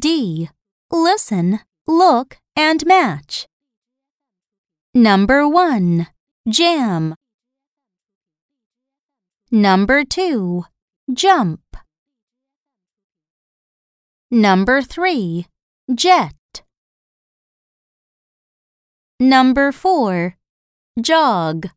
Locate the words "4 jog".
19.70-21.70